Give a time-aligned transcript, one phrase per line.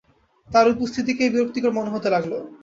[0.49, 2.33] তার উপস্থিতিকেই বিরক্তিকর মনে হতে লাগল।